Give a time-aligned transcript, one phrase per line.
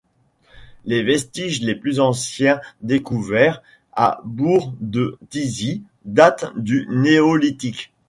[0.83, 3.61] Les vestiges les plus anciens découverts
[3.93, 7.93] à Bourg-de-Thizy datent du Néolithique.